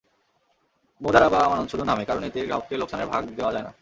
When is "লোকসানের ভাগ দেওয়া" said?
2.77-3.53